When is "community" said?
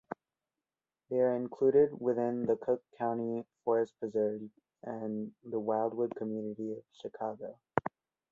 6.15-6.71